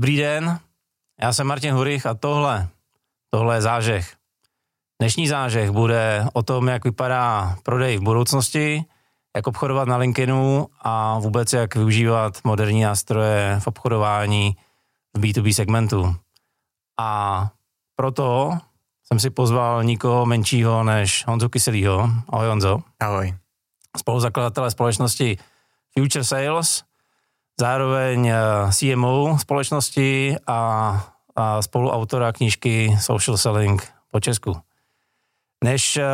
[0.00, 0.60] Dobrý den,
[1.20, 2.68] já jsem Martin Hurich a tohle,
[3.30, 4.16] tohle je zážeh.
[5.00, 8.84] Dnešní zážeh bude o tom, jak vypadá prodej v budoucnosti,
[9.36, 14.56] jak obchodovat na LinkedInu a vůbec jak využívat moderní nástroje v obchodování
[15.16, 16.16] v B2B segmentu.
[17.00, 17.50] A
[17.96, 18.58] proto
[19.04, 22.10] jsem si pozval nikoho menšího než Honzu Kyselýho.
[22.28, 22.82] Ahoj Honzo.
[23.00, 23.34] Ahoj.
[23.96, 25.38] Spoluzakladatele společnosti
[25.98, 26.84] Future Sales,
[27.60, 28.36] zároveň eh,
[28.72, 30.58] CMO společnosti a,
[31.36, 34.56] a spoluautora knížky Social Selling po Česku.
[35.64, 36.06] Než, eh,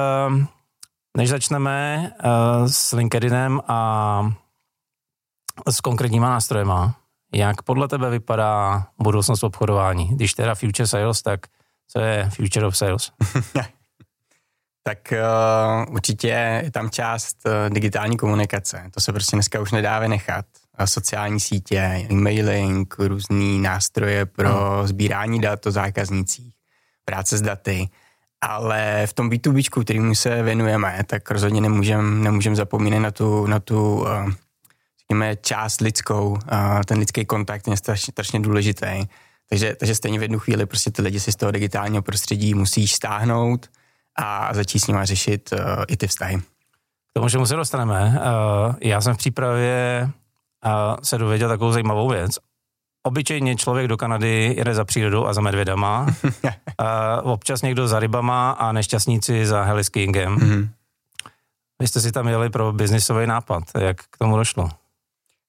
[1.16, 4.30] než začneme eh, s LinkedInem a
[5.68, 6.94] s konkrétníma nástrojema,
[7.34, 10.08] jak podle tebe vypadá budoucnost obchodování?
[10.08, 11.46] Když teda Future Sales, tak
[11.88, 13.12] co je Future of Sales?
[14.82, 18.90] tak uh, určitě je tam část uh, digitální komunikace.
[18.94, 20.46] To se prostě dneska už nedá vynechat.
[20.84, 24.86] Sociální sítě, e-mailing, různý nástroje pro hmm.
[24.86, 26.52] sbírání dat o zákaznících,
[27.04, 27.88] práce s daty.
[28.40, 33.60] Ale v tom B2B, kterým se věnujeme, tak rozhodně nemůžeme nemůžem zapomínat na tu, na
[33.60, 34.06] tu uh,
[34.98, 36.30] řekněme, část lidskou.
[36.30, 36.38] Uh,
[36.86, 39.02] ten lidský kontakt je strašně, strašně důležitý.
[39.48, 42.94] Takže, takže stejně v jednu chvíli prostě ty lidi si z toho digitálního prostředí musíš
[42.94, 43.70] stáhnout
[44.16, 46.38] a začít s nimi řešit uh, i ty vztahy.
[47.10, 48.20] K tomu, čemu se dostaneme,
[48.80, 50.10] já jsem v přípravě
[50.64, 52.38] uh, se dověděl takovou zajímavou věc.
[53.02, 58.50] Obyčejně člověk do Kanady jede za přírodou a za medvědama, uh, občas někdo za rybama
[58.50, 60.36] a nešťastníci za heliskiingem.
[60.36, 60.68] Mm-hmm.
[61.80, 63.62] Vy jste si tam jeli pro biznisový nápad.
[63.78, 64.70] Jak k tomu došlo?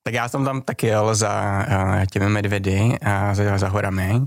[0.04, 4.22] Tak já jsem tam taky jel za uh, těmi medvědy a za, za horami,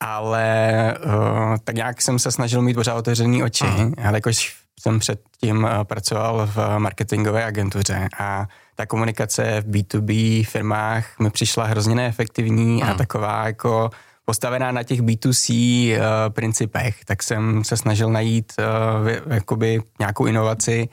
[0.00, 3.64] ale uh, tak nějak jsem se snažil mít pořád otevřený oči,
[4.04, 11.18] ale jakož jsem předtím uh, pracoval v marketingové agentuře a ta komunikace v B2B firmách
[11.18, 12.92] mi přišla hrozně neefektivní Aha.
[12.92, 13.90] a taková jako
[14.24, 15.52] postavená na těch B2C
[15.92, 20.88] uh, principech, tak jsem se snažil najít uh, jakoby nějakou inovaci,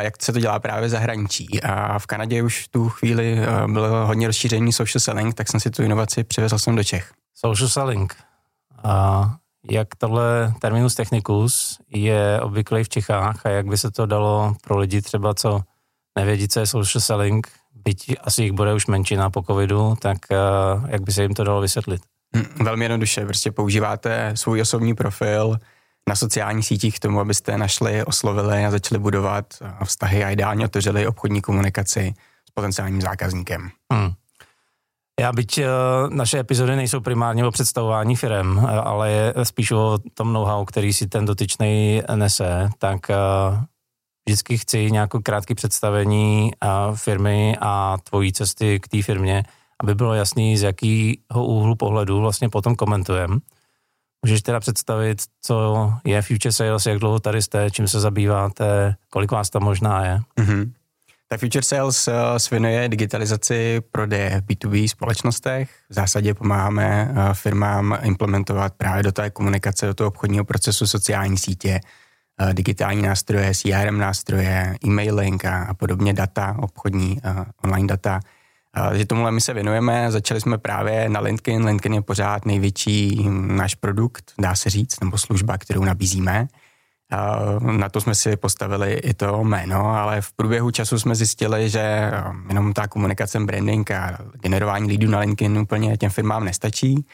[0.00, 1.62] jak se to dělá právě zahraničí.
[1.62, 5.60] A v Kanadě už v tu chvíli eh, bylo hodně rozšíření social selling, tak jsem
[5.60, 7.12] si tu inovaci přivezl jsem do Čech.
[7.34, 8.16] Social selling.
[8.84, 9.24] A
[9.70, 14.78] jak tohle terminus technicus je obvyklý v Čechách a jak by se to dalo pro
[14.78, 15.60] lidi třeba, co
[16.18, 17.48] nevědí, co je social selling,
[17.84, 20.36] byť asi jich bude už menšina po covidu, tak eh,
[20.88, 22.02] jak by se jim to dalo vysvětlit?
[22.36, 25.58] Hm, velmi jednoduše, prostě používáte svůj osobní profil,
[26.08, 30.64] na sociálních sítích k tomu, abyste našli, oslovili a začali budovat eh, vztahy a ideálně
[30.64, 32.14] otevřeli obchodní komunikaci
[32.48, 33.70] s potenciálním zákazníkem.
[33.92, 34.12] Hmm.
[35.20, 35.64] Já byť uh,
[36.10, 41.06] naše epizody nejsou primárně o představování firm, ale je spíš o tom know-how, který si
[41.06, 43.10] ten dotyčný nese, tak
[44.28, 49.44] vždycky chci nějakou krátké představení uh, firmy a tvojí cesty k té firmě,
[49.82, 53.38] aby bylo jasný, z jakého úhlu pohledu vlastně potom komentujeme.
[54.26, 59.30] Můžeš teda představit, co je Future Sales, jak dlouho tady jste, čím se zabýváte, kolik
[59.30, 60.20] vás tam možná je?
[60.40, 60.72] Mm-hmm.
[61.28, 65.70] Tak Future Sales uh, svinuje digitalizaci prodeje v B2B společnostech.
[65.90, 71.38] V zásadě pomáháme uh, firmám implementovat právě do té komunikace, do toho obchodního procesu sociální
[71.38, 71.80] sítě,
[72.52, 77.20] digitální nástroje, CRM nástroje, e-mailing a, a podobně data, obchodní
[77.62, 78.20] online data–
[78.92, 81.66] že tomuhle my se věnujeme, začali jsme právě na LinkedIn.
[81.66, 86.48] LinkedIn je pořád největší náš produkt, dá se říct, nebo služba, kterou nabízíme.
[87.60, 92.12] Na to jsme si postavili i to jméno, ale v průběhu času jsme zjistili, že
[92.48, 97.06] jenom ta komunikace, branding a generování lidů na LinkedIn úplně těm firmám nestačí.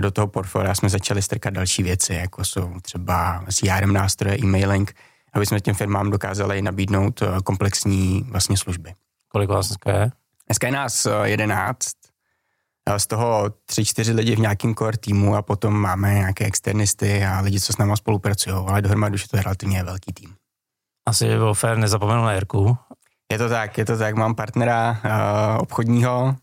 [0.00, 4.94] A do toho portfolia jsme začali strkat další věci, jako jsou třeba CRM nástroje, e-mailing,
[5.32, 8.94] aby jsme těm firmám dokázali nabídnout komplexní vlastně služby.
[9.28, 10.10] Kolik vás dneska je?
[10.46, 11.96] Dneska je nás eh, jedenáct,
[12.96, 17.40] z toho tři, čtyři lidi v nějakém core týmu a potom máme nějaké externisty a
[17.40, 20.34] lidi, co s náma spolupracují, ale dohromady už je to relativně velký tým.
[21.08, 22.76] Asi je bylo fér nezapomenout na Jirku.
[23.32, 24.14] Je to tak, je to tak.
[24.14, 26.36] Mám partnera uh, obchodního,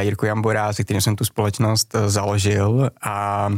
[0.00, 3.48] Jirku Jambora, se kterým jsem tu společnost uh, založil a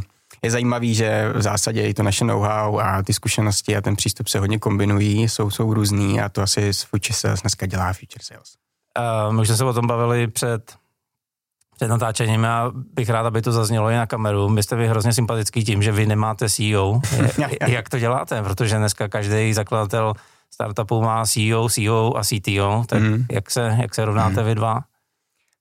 [0.43, 4.29] je zajímavý, že v zásadě i to naše know-how a ty zkušenosti a ten přístup
[4.29, 8.23] se hodně kombinují, jsou, jsou různý a to asi s Future Sales dneska dělá Future
[8.23, 8.55] Sales.
[8.99, 10.75] Uh, my už jsme se o tom bavili před,
[11.77, 14.49] před natáčením a bych rád, aby to zaznělo i na kameru.
[14.55, 17.01] Vy jste vy hrozně sympatický tím, že vy nemáte CEO.
[17.67, 18.43] Jak to děláte?
[18.43, 20.15] Protože dneska každý zakladatel
[20.51, 22.85] startupu má CEO, CEO a CTO.
[22.87, 23.25] Tak mm.
[23.31, 24.47] jak, se, jak se rovnáte mm.
[24.47, 24.81] vy dva?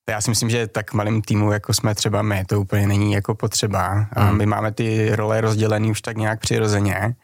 [0.09, 3.35] Já si myslím, že tak malým týmu, jako jsme třeba my, to úplně není jako
[3.35, 4.07] potřeba.
[4.17, 4.37] Mm.
[4.37, 7.15] My máme ty role rozdělené už tak nějak přirozeně.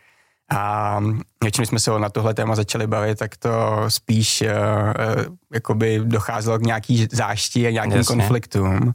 [0.51, 0.99] A
[1.39, 3.51] když jsme se na tohle téma začali bavit, tak to
[3.87, 8.15] spíš uh, uh, jakoby docházelo k nějaký zášti a nějakým Jasně.
[8.15, 8.93] konfliktům.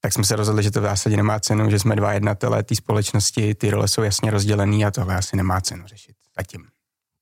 [0.00, 2.74] tak jsme se rozhodli, že to v zásadě nemá cenu, že jsme dva jednatelé té
[2.74, 6.64] společnosti, ty role jsou jasně rozdělený a tohle asi nemá cenu řešit zatím.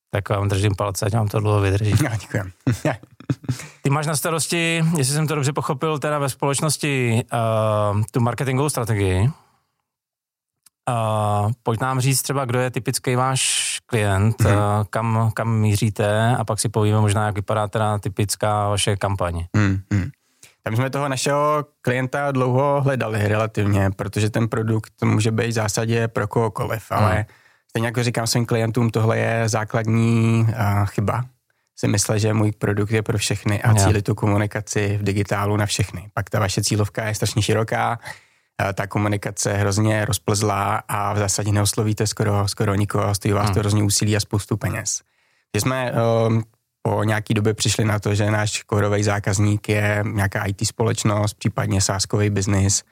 [0.09, 1.95] Tak vám držím palce, ať vám to dlouho vydrží.
[2.03, 2.51] No, děkujem.
[3.81, 7.23] Ty máš na starosti, jestli jsem to dobře pochopil, teda ve společnosti
[7.93, 9.29] uh, tu marketingovou strategii.
[10.89, 14.55] Uh, pojď nám říct třeba, kdo je typický váš klient, hmm.
[14.55, 19.45] uh, kam, kam míříte a pak si povíme možná, jak vypadá teda typická vaše kampaň.
[19.55, 19.79] Hmm.
[19.93, 20.09] Hmm.
[20.63, 26.07] Tam jsme toho našeho klienta dlouho hledali relativně, protože ten produkt může být v zásadě
[26.07, 27.25] pro kohokoliv, ale hmm.
[27.69, 31.23] stejně jako říkám svým klientům, tohle je základní uh, chyba.
[31.75, 35.65] Si myslel, že můj produkt je pro všechny a cíli tu komunikaci v digitálu na
[35.65, 36.09] všechny.
[36.13, 37.99] Pak ta vaše cílovka je strašně široká,
[38.73, 43.53] ta komunikace je hrozně rozplzlá a v zásadě neoslovíte skoro, skoro nikoho, stojí vás hmm.
[43.53, 45.01] to hrozně úsilí a spoustu peněz.
[45.55, 45.91] Že jsme
[46.27, 46.43] um,
[46.81, 51.81] po nějaký době přišli na to, že náš korový zákazník je nějaká IT společnost, případně
[51.81, 52.83] sáskový biznis.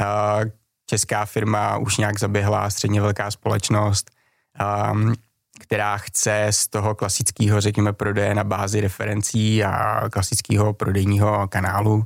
[0.00, 0.50] Uh,
[0.86, 4.10] česká firma už nějak zaběhla, středně velká společnost,
[4.92, 5.14] um,
[5.60, 12.04] která chce z toho klasického, řekněme, prodeje na bázi referencí a klasického prodejního kanálu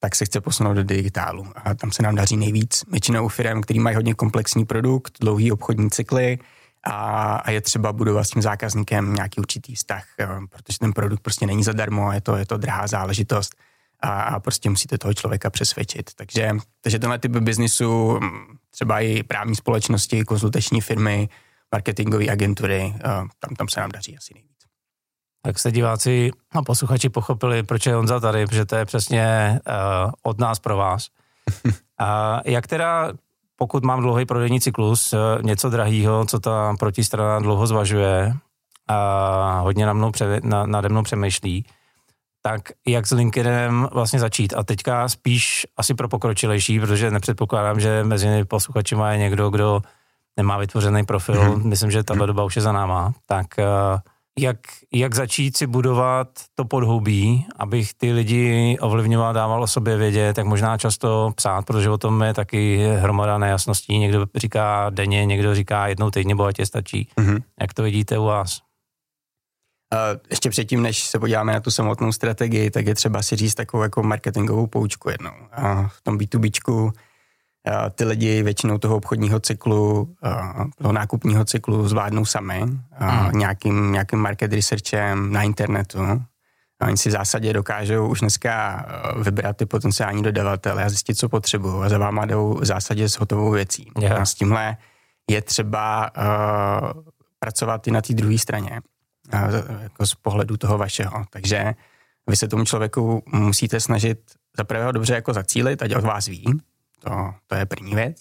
[0.00, 1.46] tak se chce posunout do digitálu.
[1.64, 2.84] A tam se nám daří nejvíc.
[2.90, 6.38] Většinou firm, který mají hodně komplexní produkt, dlouhý obchodní cykly
[6.84, 10.04] a, a je třeba budovat s tím zákazníkem nějaký určitý vztah,
[10.48, 13.54] protože ten produkt prostě není zadarmo, je to, je to drahá záležitost
[14.00, 16.10] a, a prostě musíte toho člověka přesvědčit.
[16.14, 16.50] Takže,
[16.80, 18.20] takže tenhle typ biznisu,
[18.70, 21.28] třeba i právní společnosti, konzultační firmy,
[21.72, 22.94] marketingové agentury,
[23.38, 24.50] tam, tam se nám daří asi nejvíc
[25.42, 30.12] tak se diváci a posluchači pochopili, proč je Honza tady, protože to je přesně uh,
[30.22, 31.08] od nás pro vás.
[31.98, 33.12] A jak teda,
[33.56, 38.34] pokud mám dlouhý prodejní cyklus, uh, něco drahýho, co ta protistrana dlouho zvažuje
[38.88, 41.66] a hodně na mnou pře, na, nade mnou přemýšlí,
[42.42, 44.54] tak jak s LinkedInem vlastně začít?
[44.56, 49.82] A teďka spíš asi pro pokročilejší, protože nepředpokládám, že mezi posluchači má někdo, kdo
[50.36, 51.34] nemá vytvořený profil.
[51.34, 51.64] Mm-hmm.
[51.64, 53.12] Myslím, že tato doba už je za náma.
[53.26, 54.00] Tak uh,
[54.38, 54.56] jak,
[54.92, 60.46] jak začít si budovat to podhoubí, abych ty lidi ovlivňoval, dával o sobě vědět, tak
[60.46, 63.98] možná často psát, protože o tom je taky hromada nejasností.
[63.98, 67.08] Někdo říká denně, někdo říká jednou týdně, bo tě stačí.
[67.16, 67.42] Mm-hmm.
[67.60, 68.58] Jak to vidíte u vás?
[69.92, 73.54] Uh, ještě předtím, než se podíváme na tu samotnou strategii, tak je třeba si říct
[73.54, 75.32] takovou jako marketingovou poučku jednou.
[75.58, 76.92] Uh, v tom B2Bčku
[77.94, 80.14] ty lidi většinou toho obchodního cyklu,
[80.78, 83.30] toho nákupního cyklu zvládnou sami hmm.
[83.32, 86.22] nějakým, nějakým market researchem na internetu.
[86.80, 88.86] A oni si v zásadě dokážou už dneska
[89.22, 93.18] vybrat ty potenciální dodavatele a zjistit, co potřebují a za váma jdou v zásadě s
[93.18, 93.90] hotovou věcí.
[94.00, 94.20] Yeah.
[94.20, 94.76] A s tímhle
[95.30, 97.02] je třeba uh,
[97.38, 98.80] pracovat i na té druhé straně,
[99.34, 99.40] uh,
[99.82, 101.24] jako z pohledu toho vašeho.
[101.30, 101.74] Takže
[102.30, 104.18] vy se tomu člověku musíte snažit
[104.56, 106.44] za prvého dobře jako zacílit, ať od vás ví,
[107.04, 108.16] to, to je první věc.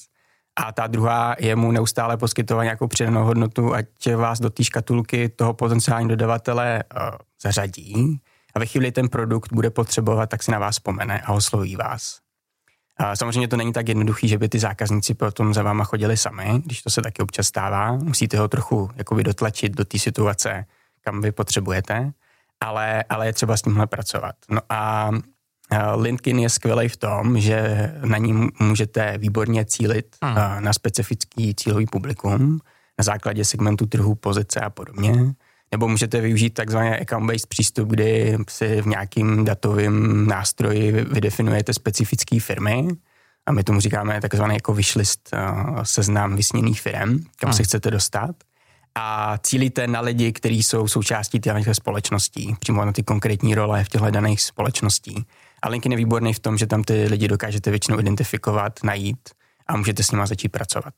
[0.55, 3.85] A ta druhá je mu neustále poskytovat nějakou přidanou hodnotu, ať
[4.15, 7.01] vás do té škatulky toho potenciální dodavatele uh,
[7.41, 8.21] zařadí
[8.55, 12.19] a ve chvíli ten produkt bude potřebovat, tak si na vás vzpomene a osloví vás.
[12.97, 16.61] A samozřejmě to není tak jednoduchý, že by ty zákazníci potom za váma chodili sami,
[16.65, 17.91] když to se taky občas stává.
[17.91, 20.65] Musíte ho trochu jakoby dotlačit do té situace,
[21.01, 22.11] kam vy potřebujete,
[22.59, 24.35] ale, ale je třeba s tímhle pracovat.
[24.49, 25.09] No a
[25.95, 30.37] LinkedIn je skvělý v tom, že na ní můžete výborně cílit hmm.
[30.37, 32.59] Eh, na specifický cílový publikum
[32.99, 35.33] na základě segmentu trhu, pozice a podobně.
[35.71, 42.87] Nebo můžete využít takzvaný account-based přístup, kdy si v nějakým datovém nástroji vydefinujete specifické firmy
[43.45, 45.39] a my tomu říkáme takzvaný jako wishlist eh,
[45.83, 47.53] seznam vysněných firm, kam hmm.
[47.53, 48.35] se chcete dostat
[48.95, 53.89] a cílíte na lidi, kteří jsou součástí těch společností, přímo na ty konkrétní role v
[53.89, 55.25] těchto daných společností.
[55.61, 59.29] A LinkedIn je výborný v tom, že tam ty lidi dokážete většinou identifikovat, najít
[59.67, 60.93] a můžete s nimi začít pracovat.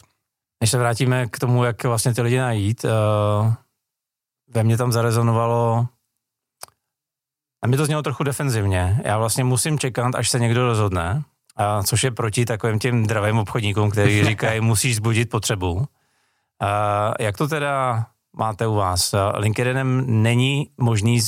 [0.61, 3.53] Než se vrátíme k tomu, jak vlastně ty lidi najít, uh,
[4.47, 5.87] ve mně tam zarezonovalo,
[7.63, 9.01] a mi to znělo trochu defenzivně.
[9.05, 11.23] Já vlastně musím čekat, až se někdo rozhodne,
[11.55, 15.73] a což je proti takovým těm dravým obchodníkům, kteří říkají, musíš zbudit potřebu.
[15.73, 15.85] Uh,
[17.19, 18.05] jak to teda
[18.37, 19.15] máte u vás?
[19.35, 21.21] LinkedInem není možný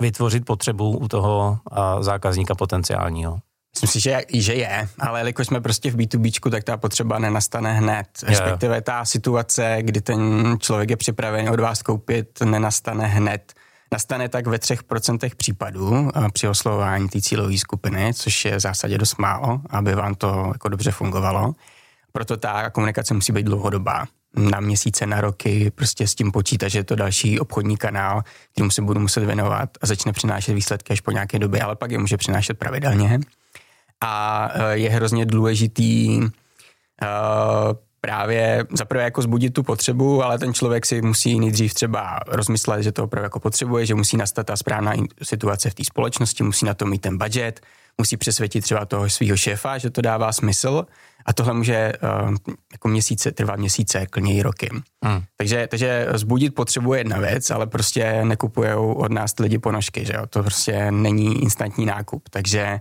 [0.00, 1.58] vytvořit potřebu u toho
[2.00, 3.38] zákazníka potenciálního.
[3.74, 7.72] Myslím si, že, že je, ale jelikož jsme prostě v B2B, tak ta potřeba nenastane
[7.72, 8.06] hned.
[8.22, 10.20] Respektive ta situace, kdy ten
[10.60, 13.52] člověk je připraven od vás koupit, nenastane hned.
[13.92, 18.98] Nastane tak ve třech procentech případů při oslovování té cílové skupiny, což je v zásadě
[18.98, 21.52] dost málo, aby vám to jako dobře fungovalo.
[22.12, 24.04] Proto ta komunikace musí být dlouhodobá
[24.36, 28.70] na měsíce, na roky, prostě s tím počítat, že je to další obchodní kanál, kterým
[28.70, 31.98] se budu muset věnovat a začne přinášet výsledky až po nějaké době, ale pak je
[31.98, 33.20] může přinášet pravidelně.
[34.00, 36.20] a je hrozně důležitý
[38.00, 42.92] právě zaprvé jako zbudit tu potřebu, ale ten člověk si musí nejdřív třeba rozmyslet, že
[42.92, 46.74] to opravdu jako potřebuje, že musí nastat ta správná situace v té společnosti, musí na
[46.74, 47.60] to mít ten budget,
[48.00, 50.86] musí přesvědčit třeba toho svého šéfa, že to dává smysl
[51.26, 51.92] a tohle může
[52.26, 52.34] uh,
[52.72, 54.70] jako měsíce, trvat měsíce, klidně i roky.
[55.04, 55.22] Hmm.
[55.36, 60.26] Takže, takže zbudit potřebuje jedna věc, ale prostě nekupují od nás lidi ponožky, že jo?
[60.26, 62.80] to prostě není instantní nákup, takže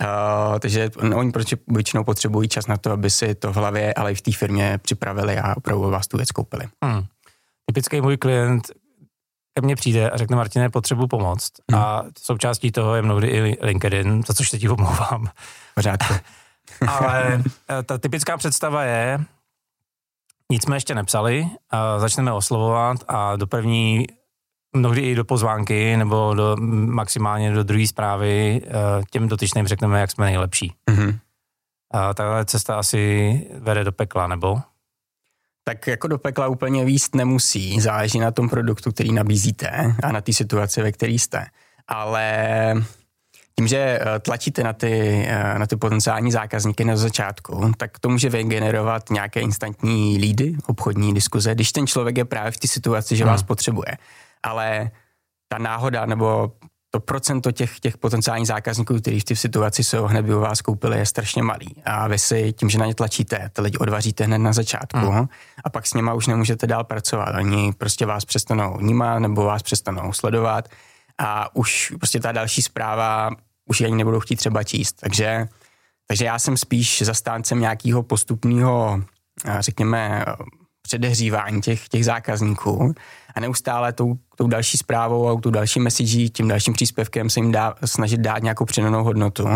[0.00, 4.12] Uh, takže oni prostě většinou potřebují čas na to, aby si to v hlavě, ale
[4.12, 6.64] i v té firmě připravili a opravdu vás tu věc koupili.
[6.84, 7.04] Hmm.
[7.66, 8.62] Typický můj klient
[9.54, 11.52] ke mně přijde a řekne Martine, potřebuji pomoct.
[11.70, 11.80] Hmm.
[11.80, 15.26] A součástí toho je mnohdy i LinkedIn, za což se ti omlouvám.
[15.74, 16.14] Pořádku.
[16.88, 19.20] ale eh, ta typická představa je,
[20.50, 24.06] nic jsme ještě nepsali, a začneme oslovovat a do první
[24.72, 26.56] mnohdy i do pozvánky nebo do,
[26.86, 28.70] maximálně do druhé zprávy eh,
[29.10, 30.74] těm dotyčným řekneme, jak jsme nejlepší.
[30.90, 31.18] Mm-hmm.
[31.90, 34.60] A tahle cesta asi vede do pekla, nebo?
[35.64, 40.20] Tak jako do pekla úplně výst nemusí, záleží na tom produktu, který nabízíte a na
[40.20, 41.46] té situaci, ve které jste.
[41.88, 42.74] Ale
[43.56, 48.08] tím, že eh, tlačíte na ty, eh, na ty potenciální zákazníky na začátku, tak to
[48.08, 53.16] může vygenerovat nějaké instantní lídy, obchodní diskuze, když ten člověk je právě v té situaci,
[53.16, 53.30] že hmm.
[53.30, 53.96] vás potřebuje
[54.42, 54.90] ale
[55.48, 56.52] ta náhoda nebo
[56.94, 60.60] to procento těch, těch potenciálních zákazníků, kteří v té situaci jsou, hned by u vás
[60.60, 61.74] koupili, je strašně malý.
[61.84, 65.28] A vy si tím, že na ně tlačíte, ty lidi odvaříte hned na začátku mm.
[65.64, 67.34] a pak s nima už nemůžete dál pracovat.
[67.38, 70.68] Oni prostě vás přestanou vnímat nebo vás přestanou sledovat
[71.18, 73.30] a už prostě ta další zpráva
[73.66, 74.92] už ani nebudou chtít třeba číst.
[74.92, 75.48] Takže,
[76.06, 79.02] takže já jsem spíš zastáncem nějakého postupného,
[79.60, 80.24] řekněme,
[80.92, 82.94] předehřívání těch, těch zákazníků
[83.34, 87.52] a neustále tou, tou další zprávou a tou další message, tím dalším příspěvkem se jim
[87.52, 89.48] dá, snažit dát nějakou přidanou hodnotu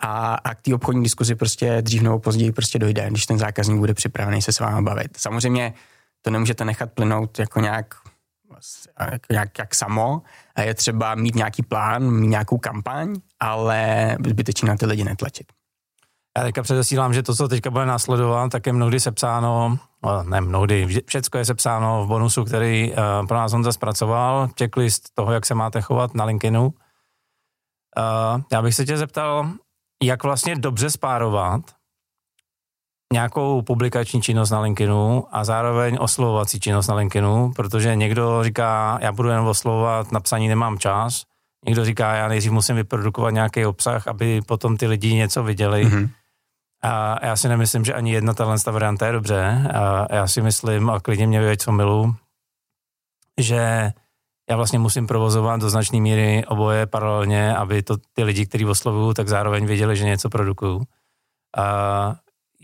[0.00, 3.78] a, a k té obchodní diskuzi prostě dřív nebo později prostě dojde, když ten zákazník
[3.78, 5.16] bude připravený se s vámi bavit.
[5.16, 5.74] Samozřejmě
[6.22, 7.94] to nemůžete nechat plynout jako nějak,
[9.30, 10.22] jak, jak samo
[10.54, 15.46] a je třeba mít nějaký plán, mít nějakou kampaň, ale zbytečně na ty lidi netlačit.
[16.38, 20.40] Já teďka předesílám, že to, co teďka bude následovat, tak je mnohdy sepsáno, no, ne
[20.40, 25.46] mnohdy, všecko je sepsáno v bonusu, který uh, pro nás Honza zpracoval, checklist toho, jak
[25.46, 26.66] se máte chovat na LinkedInu.
[26.66, 26.72] Uh,
[28.52, 29.50] já bych se tě zeptal,
[30.02, 31.60] jak vlastně dobře spárovat
[33.12, 39.12] nějakou publikační činnost na LinkedInu a zároveň oslovovací činnost na LinkedInu, protože někdo říká, já
[39.12, 41.22] budu jen oslovovat, na psaní nemám čas,
[41.66, 45.86] někdo říká, já nejdřív musím vyprodukovat nějaký obsah, aby potom ty lidi něco viděli.
[45.86, 46.08] Mm-hmm.
[46.82, 49.68] A já si nemyslím, že ani jedna tahle varianta je dobře.
[49.74, 52.14] A já si myslím, a klidně mě věď, co milu,
[53.40, 53.92] že
[54.50, 59.14] já vlastně musím provozovat do značné míry oboje paralelně, aby to ty lidi, kteří oslovují,
[59.14, 60.80] tak zároveň věděli, že něco produkují.
[61.56, 62.16] A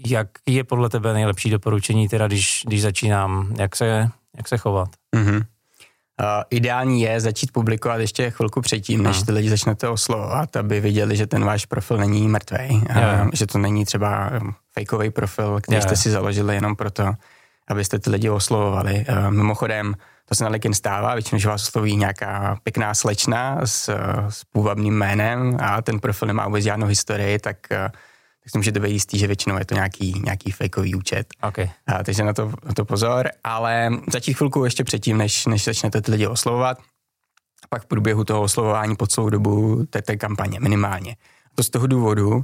[0.06, 4.88] jak je podle tebe nejlepší doporučení, teda když, když začínám, jak se, jak se chovat?
[5.16, 5.44] Mm-hmm.
[6.20, 11.16] Uh, ideální je začít publikovat ještě chvilku předtím, než ty lidi začnete oslovovat, aby viděli,
[11.16, 14.30] že ten váš profil není mrtvý, uh, že to není třeba
[14.78, 17.12] fakeový profil, který jste si založili jenom proto,
[17.68, 19.04] abyste ty lidi oslovovali.
[19.08, 19.94] Uh, mimochodem,
[20.28, 23.94] to se na LinkedIn stává, většinou, že vás osloví nějaká pěkná slečna s,
[24.28, 27.56] s půvabným jménem a ten profil nemá vůbec žádnou historii, tak
[28.46, 31.26] tak si můžete být jistý, že většinou je to nějaký, nějaký fakeový účet.
[31.42, 31.70] Okay.
[31.86, 36.00] A, takže na to, na to pozor, ale začít chvilku ještě předtím, než, než začnete
[36.00, 36.78] ty lidi oslovovat,
[37.64, 41.16] a pak v průběhu toho oslovování po celou dobu té, té kampaně minimálně.
[41.54, 42.42] To z toho důvodu, uh,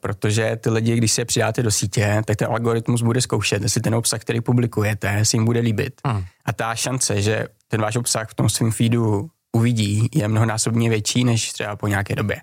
[0.00, 3.94] protože ty lidi, když se přidáte do sítě, tak ten algoritmus bude zkoušet, jestli ten
[3.94, 6.00] obsah, který publikujete, si jim bude líbit.
[6.06, 6.24] Hmm.
[6.44, 11.24] A ta šance, že ten váš obsah v tom svém feedu uvidí, je mnohonásobně větší
[11.24, 12.40] než třeba po nějaké době.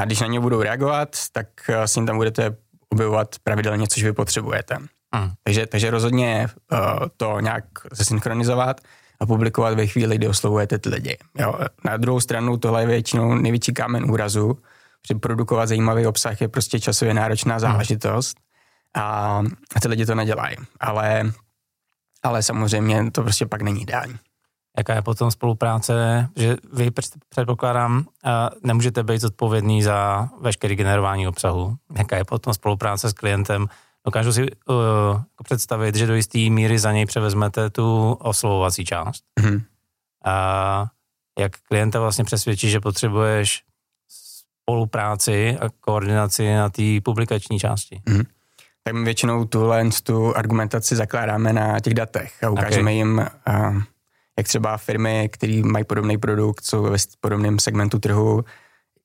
[0.00, 2.56] A když na ně budou reagovat, tak eh, s ním tam budete
[2.88, 4.78] objevovat pravidelně, což vy potřebujete.
[5.14, 5.30] Mm.
[5.42, 6.78] Takže, takže rozhodně uh,
[7.16, 8.80] to nějak zesynchronizovat
[9.20, 11.18] a publikovat ve chvíli, kdy oslovujete ty lidi.
[11.38, 11.54] Jo.
[11.84, 14.58] Na druhou stranu tohle je většinou největší kámen úrazu,
[15.08, 17.60] že produkovat zajímavý obsah je prostě časově náročná hmm.
[17.60, 18.36] záležitost
[18.94, 19.42] a,
[19.76, 20.56] a ty lidi to nedělají.
[20.80, 21.32] Ale,
[22.22, 24.18] ale samozřejmě to prostě pak není ideální
[24.78, 26.90] jaká je potom spolupráce, že vy
[27.28, 28.04] předpokládám,
[28.64, 31.76] nemůžete být zodpovědný za veškerý generování obsahu.
[31.98, 33.66] Jaká je potom spolupráce s klientem?
[34.06, 34.76] Dokážu si uh,
[35.44, 39.24] představit, že do jisté míry za něj převezmete tu oslovovací část.
[39.40, 39.62] Mm-hmm.
[40.24, 40.86] A
[41.38, 43.62] jak klienta vlastně přesvědčí, že potřebuješ
[44.62, 48.02] spolupráci a koordinaci na té publikační části.
[48.06, 48.24] Mm-hmm.
[48.82, 52.94] Tak my většinou tuhle tu argumentaci zakládáme na těch datech a ukážeme okay.
[52.94, 53.82] jim uh,
[54.40, 58.44] jak třeba firmy, které mají podobný produkt, jsou ve podobném segmentu trhu,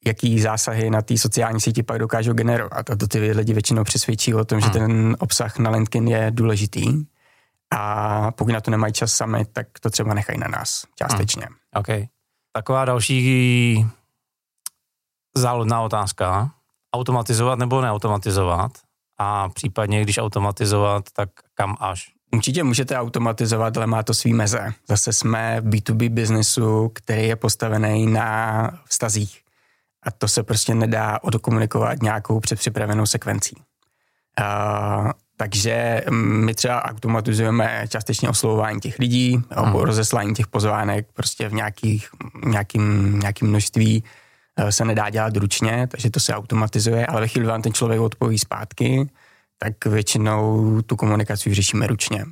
[0.06, 2.89] jaký zásahy na té sociální síti pak dokážou generovat.
[2.89, 4.74] A to ty lidi většinou přesvědčí o tom, že hmm.
[4.74, 7.06] ten obsah na LinkedIn je důležitý.
[7.72, 11.46] A pokud na to nemají čas sami, tak to třeba nechají na nás částečně.
[11.46, 11.56] Hmm.
[11.74, 12.10] OK.
[12.51, 13.86] Taková další
[15.36, 16.51] záludná otázka.
[16.94, 18.72] Automatizovat nebo neautomatizovat?
[19.18, 22.15] A případně, když automatizovat, tak kam až?
[22.36, 24.74] Určitě můžete automatizovat, ale má to svý meze.
[24.89, 29.42] Zase jsme v B2B biznesu, který je postavený na vztazích.
[30.04, 33.56] A to se prostě nedá odokomunikovat nějakou předpřipravenou sekvencí.
[34.39, 39.75] Uh, takže my třeba automatizujeme částečně oslovování těch lidí, hmm.
[39.75, 42.10] rozeslání těch pozvánek prostě v nějakých,
[42.46, 44.04] nějakým, nějakým množství
[44.60, 48.01] uh, se nedá dělat ručně, takže to se automatizuje, ale ve chvíli vám ten člověk
[48.01, 49.10] odpoví zpátky,
[49.58, 52.26] tak většinou tu komunikaci řešíme ručně.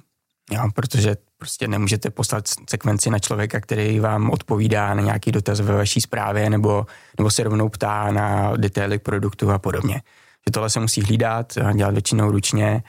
[0.51, 5.75] Jo, protože prostě nemůžete poslat sekvenci na člověka, který vám odpovídá na nějaký dotaz ve
[5.75, 6.85] vaší zprávě nebo,
[7.17, 10.01] nebo se rovnou ptá na detaily produktu a podobně.
[10.47, 12.83] Že tohle se musí hlídat, dělat většinou ručně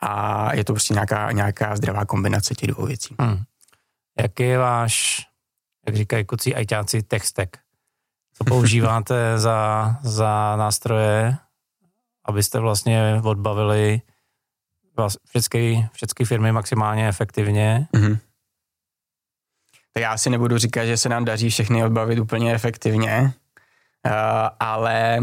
[0.00, 3.14] a je to prostě nějaká, nějaká zdravá kombinace těch dvou věcí.
[3.20, 3.42] Hmm.
[4.20, 5.20] Jaký je váš,
[5.86, 7.58] jak říkají kucí ajťáci, textek?
[8.34, 11.36] Co používáte za, za nástroje,
[12.24, 14.00] abyste vlastně odbavili
[15.28, 17.86] všechny, všechny firmy maximálně efektivně.
[17.94, 18.18] Mm-hmm.
[19.92, 23.32] Tak já si nebudu říkat, že se nám daří všechny odbavit úplně efektivně,
[24.06, 24.12] uh,
[24.60, 25.18] ale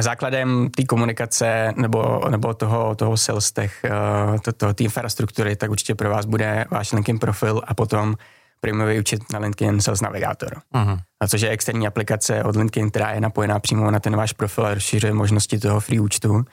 [0.00, 5.70] základem té komunikace nebo, nebo toho, toho sales tech, uh, to, to, té infrastruktury, tak
[5.70, 8.14] určitě pro vás bude váš LinkedIn profil a potom
[8.60, 10.60] prémiový účet na LinkedIn Sales Navigator.
[10.74, 10.98] Uh-huh.
[11.20, 14.66] A což je externí aplikace od LinkedIn, která je napojená přímo na ten váš profil
[14.66, 16.44] a rozšiřuje možnosti toho free účtu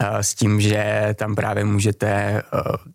[0.00, 2.42] s tím, že tam právě můžete e,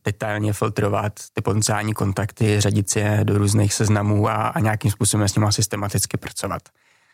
[0.06, 5.28] detailně filtrovat ty potenciální kontakty, řadit si je do různých seznamů a, a nějakým způsobem
[5.28, 6.62] s nimi systematicky pracovat.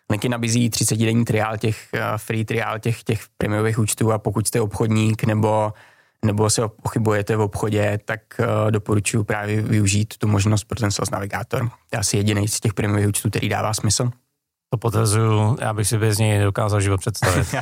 [0.10, 4.62] Linky nabízí 30-denní triál těch, e, free triál těch, těch prémiových účtů a pokud jste
[4.62, 5.74] obchodník nebo
[6.26, 11.10] nebo se pochybujete v obchodě, tak uh, doporučuji právě využít tu možnost pro ten sales
[11.10, 11.70] navigátor.
[11.70, 14.10] To je asi jediný z těch prémiových účtů, který dává smysl.
[14.70, 17.56] To potvrzuju, já bych si bez něj dokázal život představit.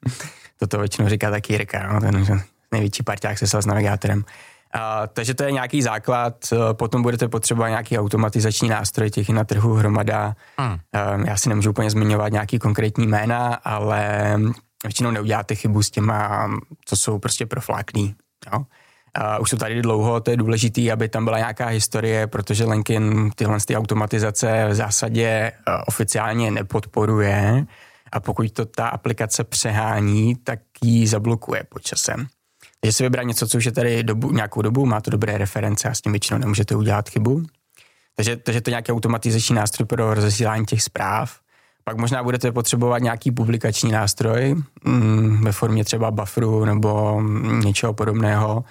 [0.58, 4.18] Toto většinou říká taky Jirka, no, ten největší parťák se s navigátorem.
[4.18, 9.44] Uh, takže to je nějaký základ, uh, potom budete potřebovat nějaký automatizační nástroj, těch na
[9.44, 10.36] trhu hromada.
[10.58, 10.72] Hmm.
[10.72, 14.36] Uh, já si nemůžu úplně zmiňovat nějaký konkrétní jména, ale
[14.84, 16.50] většinou neuděláte chybu s těma,
[16.84, 18.14] co jsou prostě profláklí.
[18.52, 18.58] Jo?
[18.58, 23.30] Uh, už jsou tady dlouho, to je důležité, aby tam byla nějaká historie, protože LinkedIn
[23.34, 27.66] tyhle ty automatizace v zásadě uh, oficiálně nepodporuje
[28.12, 32.26] a pokud to ta aplikace přehání, tak ji zablokuje po časem.
[32.80, 35.88] Takže si vybrat něco, co už je tady dobu, nějakou dobu, má to dobré reference
[35.88, 37.42] a s tím většinou nemůžete udělat chybu.
[38.16, 41.41] Takže, takže to je nějaký automatizační nástroj pro rozesílání těch zpráv.
[41.84, 47.22] Pak možná budete potřebovat nějaký publikační nástroj mm, ve formě třeba bufferu nebo
[47.64, 48.64] něčeho podobného,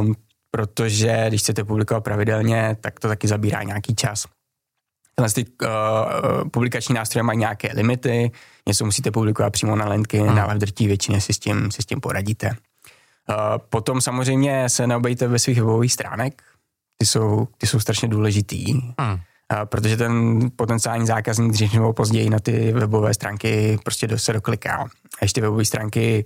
[0.00, 0.14] um,
[0.50, 4.24] protože když chcete publikovat pravidelně, tak to taky zabírá nějaký čas.
[5.14, 8.30] Tyhle ty uh, publikační nástroje mají nějaké limity,
[8.68, 10.38] něco musíte publikovat přímo na LinkedIn, hmm.
[10.38, 12.48] ale v drtí většině si s tím, si s tím poradíte.
[12.48, 12.54] Uh,
[13.68, 16.42] potom samozřejmě se neobejte ve svých webových stránek,
[16.98, 19.20] ty jsou, ty jsou strašně důležitý, hmm.
[19.64, 24.76] Protože ten potenciální zákazník dřív nebo později na ty webové stránky prostě se dokliká.
[25.20, 26.24] A ještě webové stránky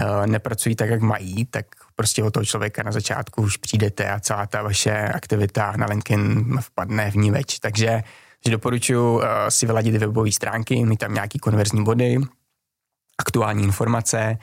[0.00, 4.20] uh, nepracují tak, jak mají, tak prostě o toho člověka na začátku už přijdete a
[4.20, 7.58] celá ta vaše aktivita na LinkedIn vpadne v ní več.
[7.58, 8.02] Takže
[8.46, 12.18] že doporučuji uh, si vyladit webové stránky, mít tam nějaký konverzní body,
[13.18, 14.38] aktuální informace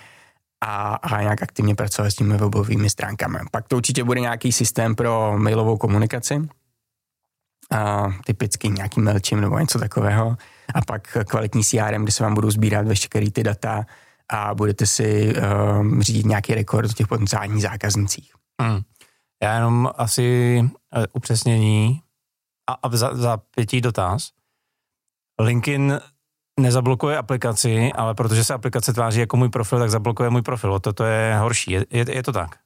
[0.62, 3.39] a, a nějak aktivně pracovat s těmi webovými stránkami.
[3.52, 6.41] Pak to určitě bude nějaký systém pro mailovou komunikaci,
[7.71, 10.38] uh, typicky nějaký MailChimp nebo něco takového
[10.76, 13.86] a pak kvalitní CRM, kde se vám budou sbírat veškeré ty data
[14.30, 18.34] a budete si uh, řídit nějaký rekord o těch potenciálních zákaznicích.
[18.62, 18.82] Hmm.
[19.43, 22.02] Já jenom asi uh, upřesnění,
[22.69, 24.30] a, a za, za pětí dotaz.
[25.41, 25.99] LinkedIn
[26.60, 30.80] nezablokuje aplikaci, ale protože se aplikace tváří jako můj profil, tak zablokuje můj profil.
[30.80, 31.71] Toto je horší.
[31.71, 32.62] Je, je, je to tak?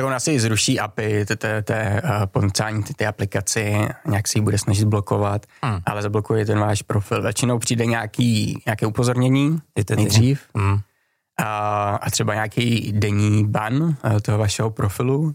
[0.00, 1.24] Tak on asi zruší API,
[1.62, 5.80] té uh, potenciální ty aplikaci, nějak si ji bude snažit blokovat, hmm.
[5.86, 7.22] ale zablokuje ten váš profil.
[7.22, 9.60] Většinou přijde nějaký, nějaké upozornění
[9.96, 10.78] nejdřív hmm.
[11.38, 15.34] a, a třeba nějaký denní ban uh, toho vašeho profilu,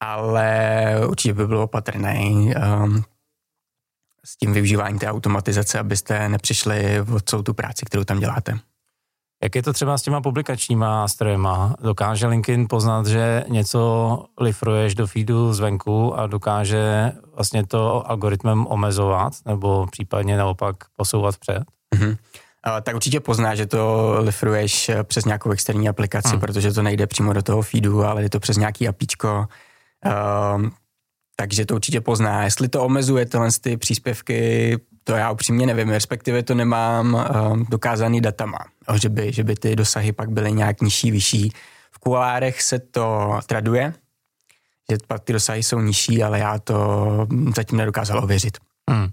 [0.00, 2.54] ale určitě by bylo opatrný.
[2.84, 3.04] Um,
[4.24, 8.58] s tím využíváním té automatizace, abyste nepřišli o celou tu práci, kterou tam děláte.
[9.42, 11.74] Jak je to třeba s těma publikačníma nástrojema?
[11.80, 19.32] Dokáže LinkedIn poznat, že něco lifruješ do feedu zvenku a dokáže vlastně to algoritmem omezovat
[19.46, 21.62] nebo případně naopak posouvat před?
[21.94, 22.16] Mm-hmm.
[22.82, 26.40] tak určitě pozná, že to lifruješ přes nějakou externí aplikaci, hmm.
[26.40, 29.46] protože to nejde přímo do toho feedu, ale je to přes nějaký apíčko.
[30.56, 30.72] Um,
[31.36, 32.44] takže to určitě pozná.
[32.44, 38.20] Jestli to omezuje tyhle ty příspěvky, to já upřímně nevím, respektive to nemám um, dokázaný
[38.20, 38.58] datama,
[38.94, 41.52] že, by, že by ty dosahy pak byly nějak nižší, vyšší.
[41.90, 43.92] V kulárech se to traduje,
[44.90, 46.76] že pak ty dosahy jsou nižší, ale já to
[47.56, 48.58] zatím nedokázal ověřit.
[48.90, 49.08] Hmm.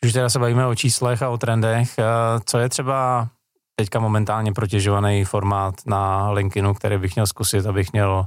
[0.00, 2.04] Když teda se bavíme o číslech a o trendech, eh,
[2.44, 3.28] co je třeba
[3.76, 8.26] teďka momentálně protěžovaný formát na LinkedInu, který bych měl zkusit, abych měl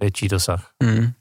[0.00, 0.70] větší dosah?
[0.82, 1.12] Hmm.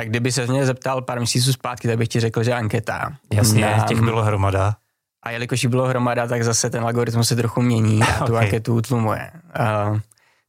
[0.00, 3.12] Tak kdyby se mě zeptal pár měsíců zpátky, tak bych ti řekl, že anketa.
[3.32, 4.76] Jasně, nám, těch bylo hromada.
[5.22, 8.44] A jelikož jí bylo hromada, tak zase ten algoritmus se trochu mění a tu okay.
[8.44, 9.30] anketu utlumuje.
[9.90, 9.98] Uh,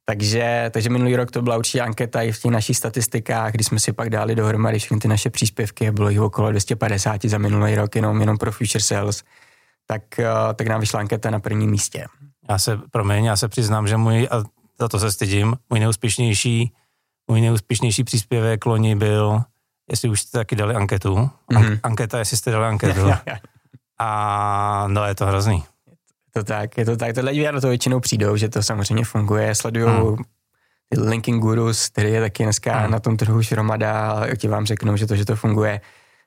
[0.06, 3.80] takže, takže minulý rok to byla určitě anketa i v těch našich statistikách, kdy jsme
[3.80, 7.96] si pak dali dohromady všechny ty naše příspěvky, bylo jich okolo 250 za minulý rok
[7.96, 9.24] jenom, jenom pro future sales,
[9.88, 12.06] tak, uh, tak nám vyšla anketa na prvním místě.
[12.50, 14.44] Já se, promiň, já se přiznám, že můj, a
[14.80, 16.72] za to se stydím, můj neúspěšnější
[17.28, 19.42] můj neúspěšnější příspěvek loni byl,
[19.92, 21.30] jestli už jste taky dali anketu.
[21.52, 21.80] Mm-hmm.
[21.84, 23.02] Anketa, jestli jste dali anketu.
[24.00, 25.64] A no, je to hrozný.
[25.88, 27.16] Je to tak, je to tak.
[27.16, 29.56] Tohle lidi na to většinou přijdou, že to samozřejmě funguje.
[29.56, 30.16] Sledují mm.
[30.90, 32.92] ty linking gurus, který je taky dneska mm.
[32.92, 35.82] na tom trhu už hromada, ti vám řeknou, že to, že to funguje.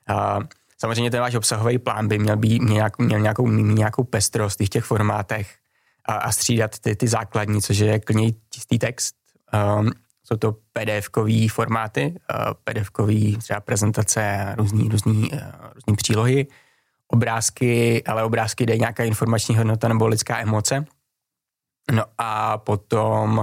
[0.07, 0.39] A
[0.77, 4.83] samozřejmě ten váš obsahový plán by měl, být, měl, měl nějakou, nějakou pestrost v těch
[4.83, 5.55] formátech
[6.05, 9.15] a, a střídat ty, ty základní, což je klidně čistý text.
[9.79, 9.91] Um,
[10.25, 16.47] jsou to PDF-kový formáty, eh, PDF-kový třeba prezentace, různý, různý, eh, různý přílohy,
[17.07, 20.85] obrázky, ale obrázky jde nějaká informační hodnota nebo lidská emoce.
[21.91, 23.37] No a potom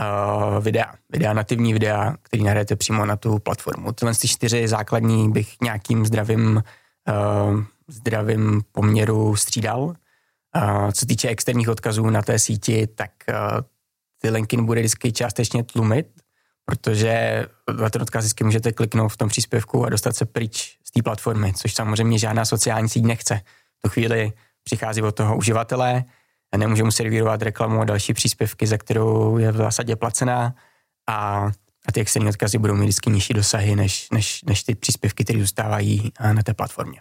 [0.00, 3.92] uh, videa, videa, nativní videa, který nahrajete přímo na tu platformu.
[3.92, 6.62] Tyhle ty čtyři základní bych nějakým zdravým,
[7.08, 9.80] uh, zdravým poměru střídal.
[9.82, 13.60] Uh, co týče externích odkazů na té síti, tak uh,
[14.24, 16.06] ty LinkedIn bude vždycky částečně tlumit,
[16.64, 17.46] protože
[18.00, 21.74] odkaz vždycky můžete kliknout v tom příspěvku a dostat se pryč z té platformy, což
[21.74, 23.40] samozřejmě žádná sociální síť nechce.
[23.78, 24.32] V tu chvíli
[24.64, 26.04] přichází od toho uživatele,
[26.56, 30.54] nemůže mu servírovat reklamu a další příspěvky, za kterou je v zásadě placená
[31.08, 31.50] a,
[31.86, 35.40] a ty externí odkazy budou mít vždycky nižší dosahy než, než, než ty příspěvky, které
[35.40, 37.00] zůstávají na té platformě.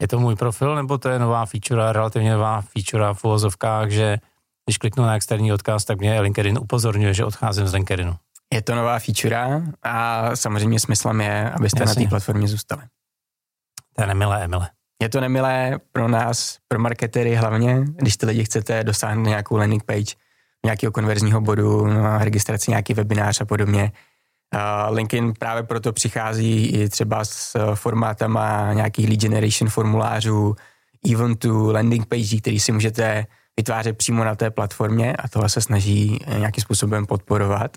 [0.00, 4.18] Je to můj profil, nebo to je nová feature, relativně nová feature v uvozovkách, že
[4.66, 8.16] když kliknu na externí odkaz, tak mě LinkedIn upozorňuje, že odcházím z LinkedInu.
[8.52, 12.00] Je to nová feature a samozřejmě smyslem je, abyste Jasně.
[12.00, 12.82] na té platformě zůstali.
[13.96, 14.70] To je nemilé, Emile.
[15.02, 19.82] Je to nemilé pro nás, pro marketery hlavně, když ty lidi chcete dosáhnout nějakou landing
[19.84, 20.14] page,
[20.64, 23.92] nějakého konverzního bodu, no, registraci nějaký webinář a podobně.
[24.54, 30.56] Uh, LinkedIn právě proto přichází i třeba s formátama nějakých lead generation formulářů,
[31.12, 33.26] eventů, landing page, který si můžete
[33.56, 37.76] vytvářet přímo na té platformě a tohle se snaží nějakým způsobem podporovat.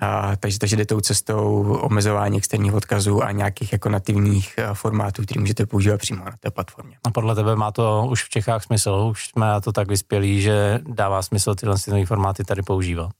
[0.00, 5.22] A, takže, takže jde tou cestou omezování externích odkazů a nějakých jako nativních eh, formátů,
[5.22, 6.96] které můžete používat přímo na té platformě.
[7.04, 9.08] A podle tebe má to už v Čechách smysl?
[9.10, 13.10] Už jsme na to tak vyspělí, že dává smysl tyhle nové formáty tady používat?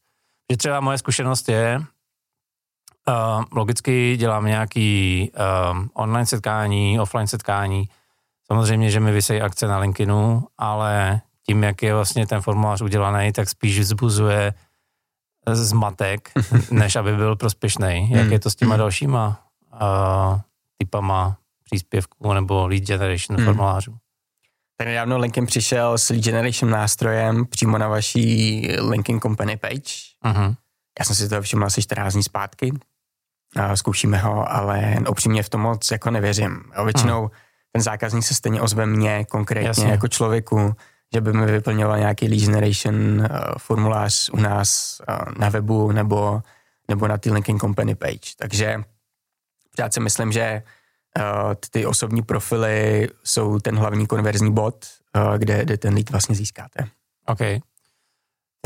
[0.50, 1.80] Že třeba moje zkušenost je,
[3.08, 5.30] uh, logicky dělám nějaký
[5.72, 7.88] uh, online setkání, offline setkání,
[8.46, 13.32] samozřejmě, že mi vysejí akce na LinkedInu, ale tím, jak je vlastně ten formulář udělaný,
[13.32, 14.54] tak spíš vzbuzuje
[15.52, 16.30] zmatek,
[16.70, 18.10] než aby byl prospěšný.
[18.10, 18.32] Jak hmm.
[18.32, 18.78] je to s těma hmm.
[18.78, 19.40] dalšíma
[19.72, 20.40] uh,
[20.78, 23.46] typama příspěvků nebo lead generation hmm.
[23.46, 23.96] formulářů?
[24.76, 30.14] Tak nedávno LinkedIn přišel s lead generation nástrojem přímo na vaší LinkedIn company page.
[30.24, 30.56] Uh-huh.
[30.98, 32.72] Já jsem si to všiml asi 14 dní zpátky.
[33.56, 36.64] A zkoušíme ho, ale upřímně v tom moc jako nevěřím.
[36.84, 37.30] Většinou uh-huh.
[37.72, 39.90] ten zákazník se stejně ozve mně konkrétně Jasně.
[39.90, 40.74] jako člověku,
[41.14, 43.26] že by mi vyplňoval nějaký lead generation uh,
[43.58, 46.42] formulář u nás uh, na webu nebo,
[46.88, 48.34] nebo na ty LinkedIn Company page.
[48.38, 48.82] Takže
[49.78, 50.62] já si myslím, že
[51.18, 56.34] uh, ty osobní profily jsou ten hlavní konverzní bod, uh, kde, kde ten lead vlastně
[56.34, 56.86] získáte.
[57.26, 57.40] OK.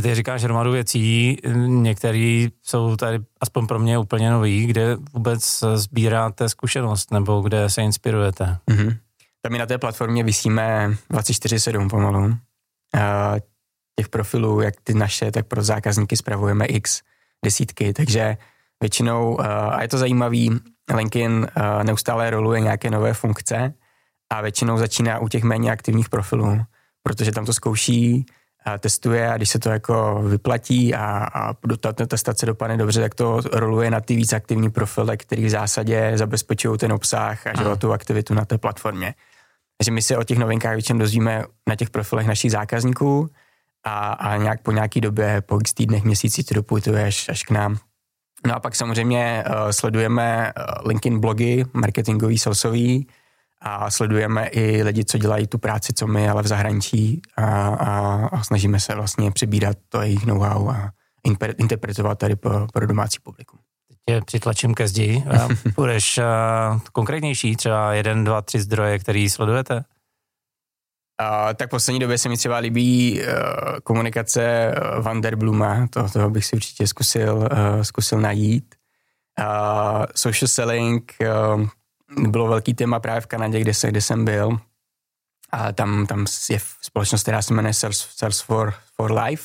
[0.02, 6.48] Ty říkáš hromadu věcí, některé jsou tady aspoň pro mě úplně nový, kde vůbec sbíráte
[6.48, 8.56] zkušenost nebo kde se inspirujete.
[8.70, 8.96] Mm-hmm.
[9.42, 12.36] Tam my na té platformě vysíme 24-7 pomalu.
[13.96, 17.02] těch profilů, jak ty naše, tak pro zákazníky spravujeme x
[17.44, 18.36] desítky, takže
[18.80, 20.60] většinou, a je to zajímavý,
[20.94, 21.48] LinkedIn
[21.82, 23.74] neustále roluje nějaké nové funkce
[24.32, 26.60] a většinou začíná u těch méně aktivních profilů,
[27.02, 28.37] protože tam to zkouší, a
[28.78, 33.40] testuje a když se to jako vyplatí a, a ta testace dopadne dobře, tak to
[33.52, 37.92] roluje na ty víc aktivní profily, který v zásadě zabezpečují ten obsah a že tu
[37.92, 39.14] aktivitu na té platformě.
[39.78, 43.30] Takže my se o těch novinkách většinou dozvíme na těch profilech našich zákazníků
[43.84, 47.78] a, a nějak po nějaký době, po x týdnech, měsících to doputuje až, k nám.
[48.46, 53.06] No a pak samozřejmě uh, sledujeme uh, LinkedIn blogy, marketingový, salesový
[53.60, 58.26] a sledujeme i lidi, co dělají tu práci, co my, ale v zahraničí a, a,
[58.26, 60.92] a snažíme se vlastně přebírat to jejich know-how a
[61.58, 63.58] interpretovat tady pro, pro domácí publikum.
[64.08, 65.24] Tě přitlačím ke zdi.
[65.76, 69.74] Budeš uh, konkrétnější, třeba jeden, dva, tři zdroje, který sledujete?
[69.74, 73.28] Uh, tak v poslední době se mi třeba líbí uh,
[73.82, 78.74] komunikace uh, Vanderbluma, to, toho bych si určitě zkusil, uh, zkusil najít.
[79.40, 81.68] Uh, social selling uh,
[82.16, 84.58] bylo velký téma právě v Kanadě, kde, se, kde jsem byl.
[85.52, 89.44] A tam, tam je společnost, která se jmenuje Sales, Sales for, for Life,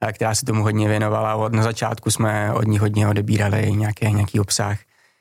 [0.00, 1.36] a která se tomu hodně věnovala.
[1.36, 4.78] Od, na začátku jsme od ní hodně odebírali nějaké, nějaký obsah.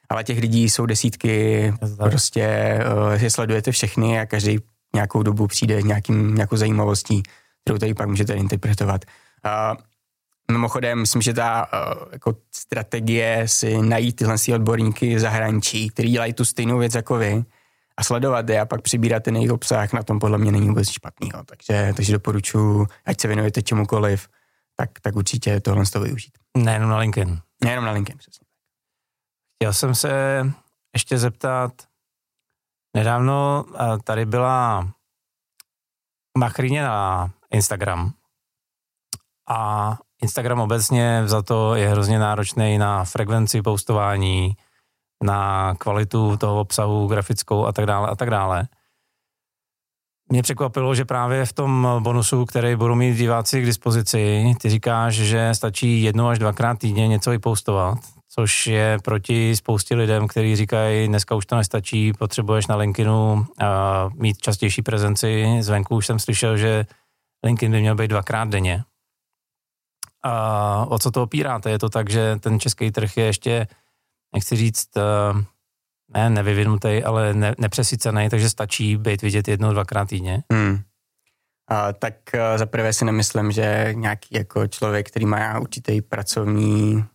[0.09, 4.59] Ale těch lidí jsou desítky, prostě uh, je sledujete všechny a každý
[4.93, 7.23] nějakou dobu přijde nějakým, nějakou zajímavostí,
[7.63, 9.05] kterou tady pak můžete interpretovat.
[9.45, 9.77] Uh,
[10.51, 16.33] mimochodem, myslím, že ta uh, jako strategie si najít tyhle odborníky v zahraničí, kteří dělají
[16.33, 17.43] tu stejnou věc jako vy,
[17.97, 20.89] a sledovat je a pak přibírat ten jejich obsah, na tom podle mě není vůbec
[20.89, 21.29] špatný.
[21.45, 24.27] Takže, takže doporučuji, ať se věnujete čemukoliv,
[24.75, 26.37] tak, tak určitě tohle z toho využít.
[26.57, 27.39] Nejenom na LinkedIn.
[27.63, 28.45] Nejenom na LinkedIn, přesně.
[29.55, 30.45] Chtěl jsem se
[30.93, 31.71] ještě zeptat,
[32.95, 34.89] Nedávno eh, tady byla
[36.37, 38.13] machrině na Instagram
[39.49, 44.57] a Instagram obecně za to je hrozně náročný na frekvenci postování,
[45.23, 48.67] na kvalitu toho obsahu grafickou a tak dále a tak dále.
[50.31, 55.13] Mě překvapilo, že právě v tom bonusu, který budou mít diváci k dispozici, ty říkáš,
[55.15, 57.97] že stačí jednou až dvakrát týdně něco vypostovat,
[58.29, 63.45] což je proti spoustě lidem, kteří říkají, dneska už to nestačí, potřebuješ na LinkedInu uh,
[64.13, 65.57] mít častější prezenci.
[65.59, 66.85] Zvenku už jsem slyšel, že
[67.45, 68.83] LinkedIn by měl být dvakrát denně.
[70.23, 71.69] A o co to opíráte?
[71.69, 73.67] Je to tak, že ten český trh je ještě,
[74.33, 75.41] nechci říct, uh,
[76.13, 80.43] ne nevyvinutý, ale ne, nepřesycený, takže stačí být vidět jednou, dvakrát týdně?
[80.51, 80.79] Hmm.
[81.67, 87.05] A, tak uh, zaprvé si nemyslím, že nějaký jako člověk, který má určitý pracovní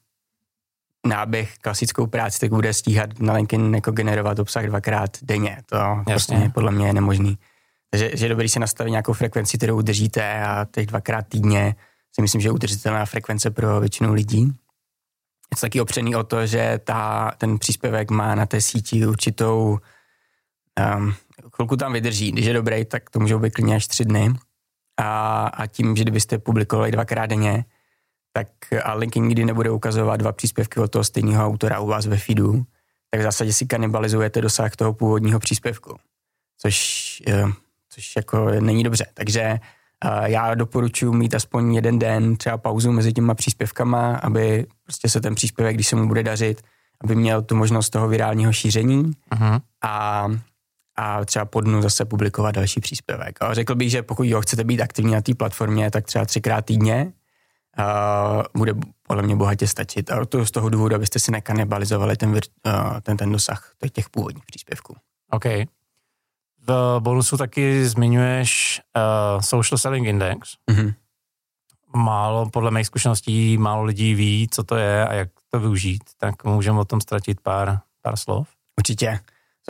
[1.07, 5.59] náběh, klasickou práci, tak bude stíhat na LinkedIn jako generovat obsah dvakrát denně.
[5.67, 6.05] To Jasně.
[6.07, 7.39] prostě podle mě je nemožný.
[7.91, 11.75] Takže že je dobrý si nastavit nějakou frekvenci, kterou udržíte a těch dvakrát týdně
[12.15, 14.43] si myslím, že je udržitelná frekvence pro většinu lidí.
[14.43, 19.79] Je to taky opřený o to, že ta, ten příspěvek má na té síti určitou
[20.97, 21.15] um,
[21.55, 22.33] chvilku tam vydrží.
[22.33, 24.35] Když je dobrý, tak to můžou být klidně až tři dny.
[24.97, 27.65] A, a tím, že kdybyste publikovali dvakrát denně,
[28.33, 28.49] tak
[28.85, 32.63] a LinkedIn nikdy nebude ukazovat dva příspěvky od toho stejného autora u vás ve feedu,
[33.11, 35.97] tak v zásadě si kanibalizujete dosah toho původního příspěvku,
[36.59, 37.45] což, eh,
[37.91, 39.07] což jako není dobře.
[39.15, 39.59] Takže
[40.25, 45.35] já doporučuji mít aspoň jeden den třeba pauzu mezi těma příspěvkama, aby prostě se ten
[45.35, 46.63] příspěvek, když se mu bude dařit,
[47.05, 49.61] aby měl tu možnost toho virálního šíření uh-huh.
[49.83, 50.27] a,
[50.97, 53.43] a třeba po dnu zase publikovat další příspěvek.
[53.43, 56.65] A řekl bych, že pokud jo, chcete být aktivní na té platformě, tak třeba třikrát
[56.65, 57.13] týdně,
[57.79, 60.11] uh, bude podle mě bohatě stačit.
[60.11, 62.41] A to z toho důvodu, abyste si nekanibalizovali ten, uh,
[63.03, 64.97] ten, ten dosah těch původních příspěvků.
[65.31, 65.45] OK.
[66.67, 70.57] V bonusu taky zmiňuješ uh, Social Selling Index.
[70.71, 70.95] Mm-hmm.
[71.97, 76.45] Málo, podle mých zkušeností, málo lidí ví, co to je a jak to využít, tak
[76.45, 78.49] můžeme o tom ztratit pár, pár slov.
[78.79, 79.21] Určitě.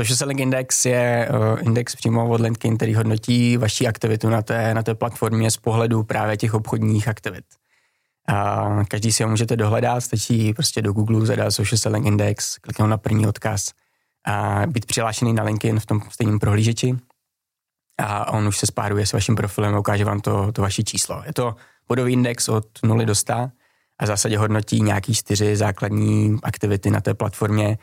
[0.00, 4.74] Social Selling Index je uh, index přímo od LinkedIn, který hodnotí vaši aktivitu na té,
[4.74, 7.44] na té platformě z pohledu právě těch obchodních aktivit.
[8.28, 12.90] A každý si ho můžete dohledat, stačí prostě do Google zadat Social Selling Index, kliknout
[12.90, 13.72] na první odkaz
[14.24, 16.96] a být přihlášený na LinkedIn v tom stejném prohlížeči
[18.00, 21.22] a on už se spáruje s vaším profilem a ukáže vám to, to vaše číslo.
[21.26, 21.56] Je to
[21.88, 23.50] bodový index od 0 do 100 a
[24.02, 27.78] v zásadě hodnotí nějaký čtyři základní aktivity na té platformě.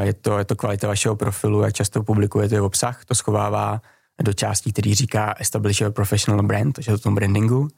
[0.00, 3.80] Je to, je to kvalita vašeho profilu, jak často publikujete obsah, to schovává
[4.22, 7.68] do částí, který říká Establish your professional brand, takže to tom brandingu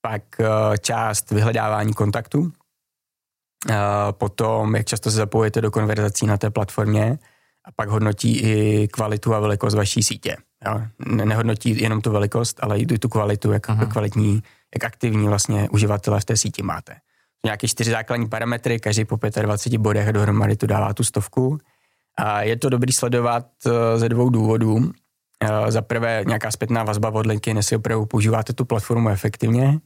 [0.00, 2.52] pak eh, část vyhledávání kontaktů,
[4.10, 7.18] potom jak často se zapojujete do konverzací na té platformě
[7.64, 10.36] a pak hodnotí i kvalitu a velikost vaší sítě.
[10.66, 10.82] Jo?
[11.24, 13.88] Nehodnotí jenom tu velikost, ale i tu kvalitu, jak uh-huh.
[13.88, 14.42] kvalitní,
[14.74, 16.96] jak aktivní vlastně uživatelé v té síti máte.
[17.44, 21.58] Nějaké čtyři základní parametry, každý po 25 bodech dohromady to dává tu stovku.
[22.18, 24.92] A je to dobrý sledovat eh, ze dvou důvodů.
[25.68, 29.80] Za prvé nějaká zpětná vazba od LinkedIn, jestli opravdu používáte tu platformu efektivně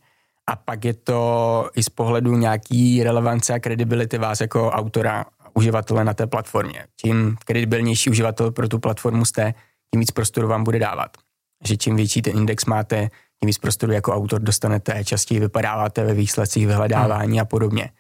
[0.47, 5.25] a pak je to i z pohledu nějaký relevance a kredibility vás jako autora,
[5.55, 6.87] uživatele na té platformě.
[6.97, 9.55] Čím kredibilnější uživatel pro tu platformu jste,
[9.91, 11.17] tím víc prostoru vám bude dávat.
[11.65, 13.09] Že čím větší ten index máte,
[13.41, 17.91] tím víc prostoru jako autor dostanete, častěji vypadáváte ve výsledcích vyhledávání a podobně.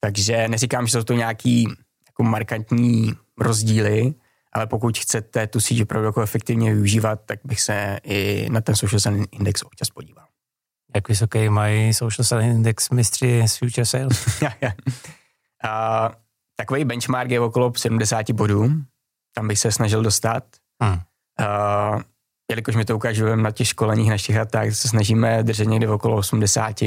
[0.00, 1.68] Takže neříkám, že jsou to nějaký
[2.08, 4.14] jako markantní rozdíly,
[4.52, 8.76] ale pokud chcete tu síť opravdu jako efektivně využívat, tak bych se i na ten
[8.76, 10.24] social index občas podíval.
[10.94, 14.42] Jak vysoký mají social selling index mistři z Future Sales?
[15.64, 16.10] a,
[16.56, 18.68] takový benchmark je okolo 70 bodů,
[19.34, 20.44] tam bych se snažil dostat.
[20.82, 21.00] Hmm.
[21.38, 21.98] A,
[22.50, 26.16] jelikož mi to ukazujeme na těch školeních našich a tak, se snažíme držet někde okolo
[26.16, 26.82] 80,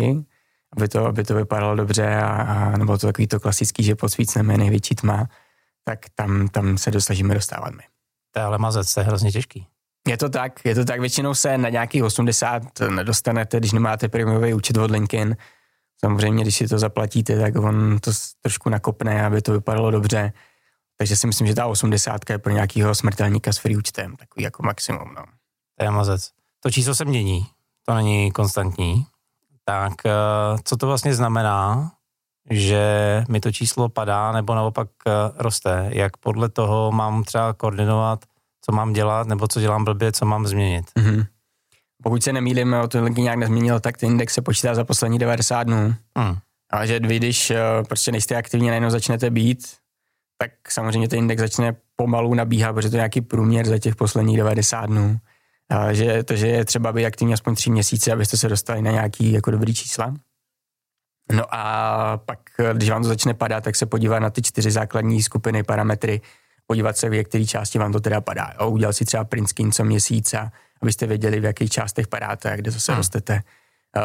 [0.77, 4.09] aby to, aby to vypadalo dobře a, a nebo to takový to klasický, že pod
[4.09, 5.29] svícnem je největší tma,
[5.83, 7.83] tak tam, tam se dosažíme dostávat my.
[8.31, 9.67] To je ale mazec, to je hrozně těžký.
[10.07, 14.53] Je to tak, je to tak, většinou se na nějakých 80 nedostanete, když nemáte prémiový
[14.53, 15.37] účet od LinkedIn.
[15.99, 20.33] Samozřejmě, když si to zaplatíte, tak on to trošku nakopne, aby to vypadalo dobře.
[20.97, 24.63] Takže si myslím, že ta 80 je pro nějakého smrtelníka s free účtem, takový jako
[24.63, 25.13] maximum.
[25.15, 25.23] No.
[25.77, 26.31] To je mazec.
[26.59, 27.45] To číslo se mění,
[27.85, 29.05] to není konstantní.
[29.65, 30.11] Tak eh,
[30.63, 31.91] co to vlastně znamená,
[32.49, 35.89] že mi to číslo padá nebo naopak eh, roste?
[35.89, 38.25] Jak podle toho mám třeba koordinovat
[38.65, 40.85] co mám dělat, nebo co dělám blbě, co mám změnit.
[40.99, 41.25] Mm-hmm.
[42.03, 45.63] Pokud se nemýlím, o to nějak nezměnil, tak ten index se počítá za poslední 90
[45.63, 45.95] dnů.
[46.17, 46.37] Mm.
[46.71, 49.67] Ale že vy, když uh, prostě nejste aktivní, najednou začnete být,
[50.37, 54.37] tak samozřejmě ten index začne pomalu nabíhat, protože to je nějaký průměr za těch posledních
[54.37, 55.17] 90 dnů.
[55.69, 58.91] A že, to, že je třeba být aktivní aspoň tři měsíce, abyste se dostali na
[58.91, 60.13] nějaký jako dobrý čísla.
[61.31, 62.39] No a pak,
[62.73, 66.21] když vám to začne padat, tak se podívat na ty čtyři základní skupiny parametry,
[66.67, 68.53] podívat se, v jaké části vám to teda padá.
[68.61, 68.69] Jo?
[68.69, 70.35] Udělat si třeba print screen co měsíc,
[70.81, 72.99] abyste věděli, v jakých částech padáte a kde zase hmm.
[72.99, 73.41] rostete.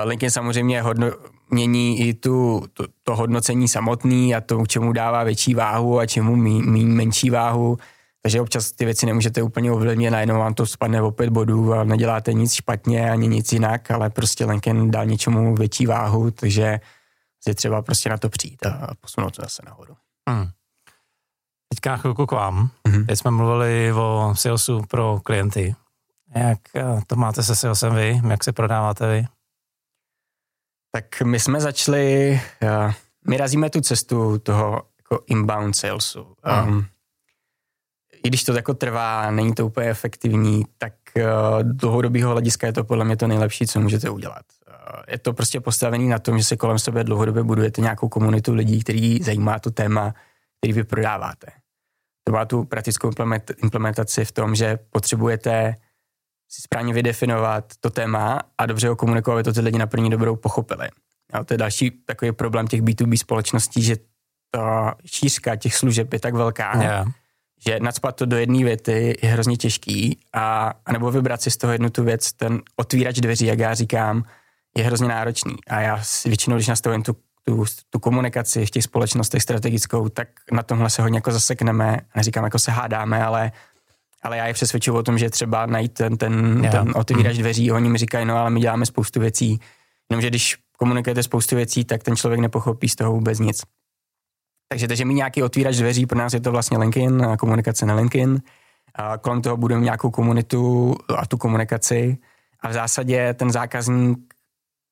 [0.05, 1.11] LinkedIn samozřejmě hodno,
[1.51, 6.37] mění i tu, to, to hodnocení samotný a to, čemu dává větší váhu a čemu
[6.37, 7.79] mí, mí menší váhu.
[8.23, 11.85] Takže občas ty věci nemůžete úplně ovlivnit, najednou vám to spadne o pět bodů a
[11.85, 16.81] neděláte nic špatně ani nic jinak, ale prostě LinkedIn dal něčemu větší váhu, takže
[17.47, 19.95] je třeba prostě na to přijít a posunout to zase nahoru.
[20.29, 20.49] Hmm.
[21.75, 22.71] Teďka chvilku k vám.
[22.89, 23.07] Mm-hmm.
[23.07, 25.75] Teď jsme mluvili o salesu pro klienty.
[26.35, 28.21] Jak eh, to máte se salesem vy?
[28.29, 29.27] Jak se prodáváte vy?
[30.93, 32.93] Tak my jsme začali, uh,
[33.29, 36.35] my razíme tu cestu toho jako inbound salesu.
[36.67, 36.87] Um,
[38.25, 41.23] I když to jako trvá, není to úplně efektivní, tak uh,
[41.63, 44.43] dlouhodobého hlediska je to podle mě to nejlepší, co můžete udělat.
[44.69, 48.55] Uh, je to prostě postavený na tom, že se kolem sebe dlouhodobě budujete nějakou komunitu
[48.55, 50.15] lidí, který zajímá to téma,
[50.61, 51.47] který vy prodáváte.
[52.31, 53.11] To má tu praktickou
[53.63, 55.75] implementaci v tom, že potřebujete
[56.49, 60.11] si správně vydefinovat to téma a dobře ho komunikovat, aby to ty lidi na první
[60.11, 60.89] dobrou pochopili.
[61.33, 63.97] A to je další takový problém těch B2B společností, že
[64.51, 67.09] ta šířka těch služeb je tak velká, yeah.
[67.67, 71.57] že nadspat to do jedné věty je hrozně těžký a, a nebo vybrat si z
[71.57, 74.25] toho jednu tu věc, ten otvírač dveří, jak já říkám,
[74.77, 75.57] je hrozně náročný.
[75.69, 80.63] A já většinou, když nastavím tu tu, tu komunikaci v těch společnostech strategickou, tak na
[80.63, 81.97] tomhle se hodně jako zasekneme.
[82.17, 83.53] Neříkám, jako se hádáme, ale,
[84.23, 86.75] ale já je přesvědčuju o tom, že třeba najít ten, ten, yeah.
[86.75, 87.43] ten otevírač mm.
[87.43, 89.61] dveří, oni mi říkají, no ale my děláme spoustu věcí,
[90.11, 93.63] jenomže když komunikujete spoustu věcí, tak ten člověk nepochopí z toho vůbec nic.
[94.69, 98.43] Takže, takže mi nějaký otvírač dveří, pro nás je to vlastně LinkedIn, komunikace na LinkedIn.
[98.95, 102.19] A kolem toho budeme nějakou komunitu a tu komunikaci.
[102.61, 104.19] A v zásadě ten zákazník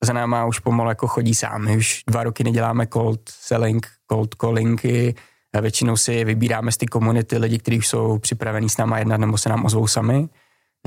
[0.03, 1.65] za náma už pomalu jako chodí sám.
[1.65, 5.15] My už dva roky neděláme cold selling, cold callingy,
[5.55, 9.17] a většinou si vybíráme z ty komunity lidi, kteří už jsou připravení s náma jednat
[9.17, 10.29] nebo se nám ozvou sami.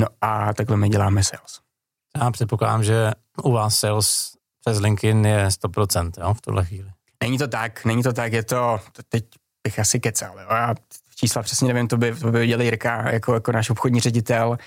[0.01, 1.61] No a takhle my děláme sales.
[2.16, 3.11] Já předpokládám, že
[3.42, 6.90] u vás sales přes LinkedIn je 100% jo, v tuhle chvíli.
[7.22, 9.25] Není to tak, není to tak, je to, to teď
[9.66, 10.40] bych asi kecal.
[10.40, 10.46] Jo.
[10.51, 10.75] Já
[11.14, 14.59] čísla přesně nevím, to by, to by viděl Jirka jako, jako náš obchodní ředitel,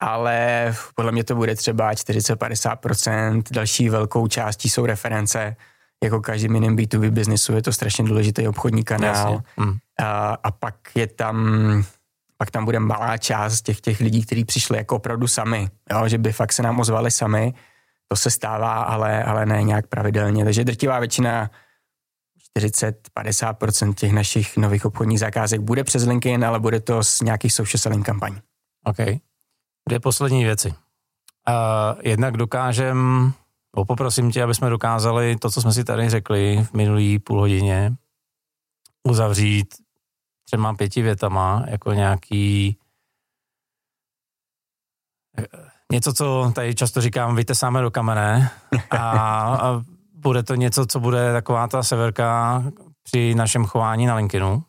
[0.00, 3.42] ale podle mě to bude třeba 40-50%.
[3.50, 5.56] Další velkou částí jsou reference.
[6.04, 9.42] Jako každý jiným B2B biznisu je to strašně důležitý obchodní kanál.
[9.56, 9.76] Mm.
[10.00, 11.84] A, a pak je tam
[12.38, 16.18] pak tam bude malá část těch, těch lidí, kteří přišli jako opravdu sami, jo, že
[16.18, 17.54] by fakt se nám ozvali sami.
[18.08, 20.44] To se stává, ale, ale ne nějak pravidelně.
[20.44, 21.50] Takže drtivá většina
[22.58, 27.78] 40-50% těch našich nových obchodních zakázek bude přes LinkedIn, ale bude to z nějakých social
[27.78, 28.40] selling kampaní.
[28.84, 29.18] Okay.
[29.88, 30.68] Dvě poslední věci.
[30.68, 33.32] Uh, jednak dokážem,
[33.76, 37.40] no poprosím tě, aby jsme dokázali to, co jsme si tady řekli v minulý půl
[37.40, 37.94] hodině,
[39.08, 39.74] uzavřít
[40.44, 42.78] třema pěti větama, jako nějaký
[45.92, 48.50] něco, co tady často říkám, vytesáme do kamene
[48.90, 48.98] a,
[49.56, 49.82] a
[50.14, 52.62] bude to něco, co bude taková ta severka
[53.02, 54.64] při našem chování na LinkedInu.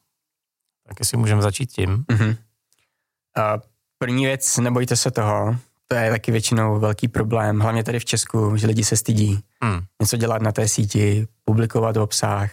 [0.88, 2.06] Tak jestli můžeme začít tím.
[2.10, 2.38] Mm-hmm.
[3.38, 3.62] Uh,
[4.00, 5.56] První věc, nebojte se toho,
[5.88, 9.80] to je taky většinou velký problém, hlavně tady v Česku, že lidi se stydí hmm.
[10.02, 12.52] něco dělat na té síti, publikovat obsah.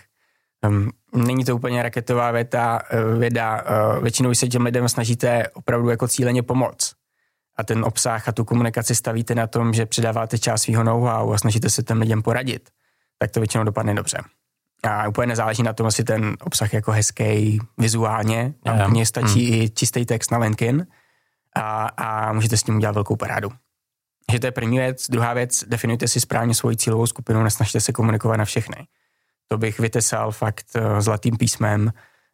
[0.66, 5.88] Um, není to úplně raketová věta, uh, věda, uh, většinou se těm lidem snažíte opravdu
[5.88, 6.92] jako cíleně pomoct.
[7.57, 11.38] A ten obsah a tu komunikaci stavíte na tom, že předáváte část svého know-how a
[11.38, 12.70] snažíte se těm lidem poradit,
[13.18, 14.18] tak to většinou dopadne dobře.
[14.82, 19.62] A úplně nezáleží na tom, jestli ten obsah jako hezký vizuálně, a mně stačí hmm.
[19.62, 20.86] i čistý text na LinkedIn
[21.55, 23.50] a, a můžete s tím udělat velkou parádu.
[24.32, 25.11] Že to je první věc.
[25.11, 28.76] Druhá věc, definujte si správně svoji cílovou skupinu, nesnažte se komunikovat na všechny.
[29.48, 31.92] To bych vytesal fakt uh, zlatým písmem,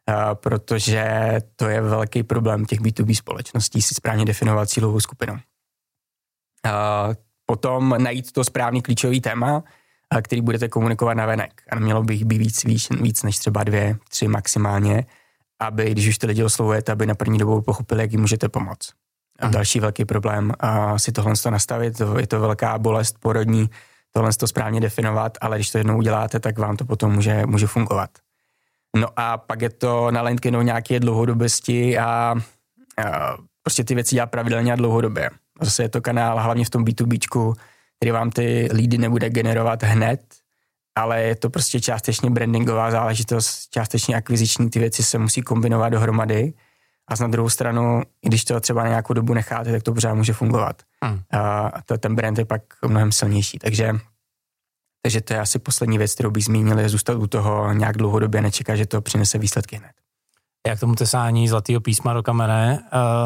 [0.09, 5.33] uh, protože to je velký problém těch B2B společností, si správně definovat cílovou skupinu.
[5.33, 5.39] Uh,
[7.45, 9.63] potom najít to správný klíčový téma,
[10.21, 11.61] který budete komunikovat na venek.
[11.71, 15.05] A mělo by jich být víc, víc, víc než třeba dvě, tři maximálně,
[15.59, 19.00] aby, když už ty lidi oslovujete, aby na první dobu pochopili, jak jim můžete pomoct.
[19.41, 23.69] A další velký problém a si tohle to nastavit, je to velká bolest porodní,
[24.11, 27.67] tohle to správně definovat, ale když to jednou uděláte, tak vám to potom může, může
[27.67, 28.09] fungovat.
[28.95, 32.35] No a pak je to na LinkedInu nějaké dlouhodobosti a,
[33.05, 35.29] a prostě ty věci dělat pravidelně a dlouhodobě.
[35.61, 37.53] Zase je to kanál hlavně v tom B2Bčku,
[37.99, 40.21] který vám ty lídy nebude generovat hned,
[40.95, 46.53] ale je to prostě částečně brandingová záležitost, částečně akviziční, ty věci se musí kombinovat dohromady
[47.11, 50.13] a na druhou stranu, i když to třeba na nějakou dobu necháte, tak to pořád
[50.13, 50.81] může fungovat.
[51.03, 51.19] Hmm.
[51.31, 53.93] A to, ten brand je pak mnohem silnější, takže
[55.03, 58.41] takže to je asi poslední věc, kterou bych zmínil, je zůstat u toho nějak dlouhodobě,
[58.41, 59.91] nečekat, že to přinese výsledky hned.
[60.67, 62.79] Jak tomu tesání zlatého písma do kamene,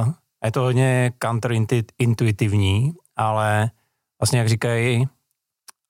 [0.03, 0.13] uh,
[0.45, 3.71] je to hodně counterintuitivní, ale
[4.21, 5.07] vlastně jak říkají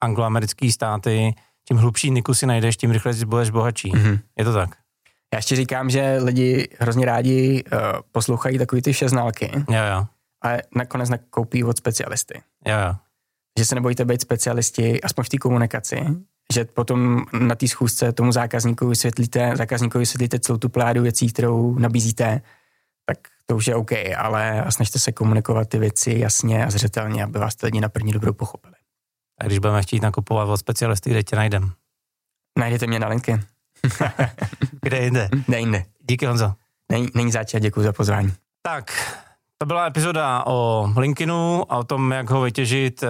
[0.01, 1.35] angloamerické státy,
[1.67, 3.91] čím hlubší niku si najdeš, tím rychleji budeš bohatší.
[3.91, 4.19] Mm-hmm.
[4.37, 4.84] Je to tak?
[5.35, 7.79] Já ještě říkám, že lidi hrozně rádi uh,
[8.11, 9.51] poslouchají takový ty šeználky.
[9.69, 10.05] Jo, jo.
[10.45, 12.41] A nakonec nakoupí od specialisty.
[12.67, 12.95] Jo, jo.
[13.59, 16.05] Že se nebojte být specialisti, aspoň v té komunikaci,
[16.53, 21.79] že potom na té schůzce tomu zákazníkovi vysvětlíte, zákazníkovi vysvětlíte celou tu pládu věcí, kterou
[21.79, 22.41] nabízíte,
[23.05, 27.39] tak to už je OK, ale snažte se komunikovat ty věci jasně a zřetelně, aby
[27.39, 28.75] vás ty lidi na první dobrou pochopili.
[29.41, 31.71] A když budeme chtít nakupovat od specialisty, kde tě najdem?
[32.59, 33.45] Najdete mě na LinkedIn.
[34.81, 35.29] kde jinde?
[35.47, 35.85] Kde jinde.
[36.09, 36.53] Díky Honzo.
[36.91, 38.33] Není, není záč děkuji za pozvání.
[38.61, 38.91] Tak,
[39.57, 43.07] to byla epizoda o LinkedInu a o tom, jak ho vytěžit eh,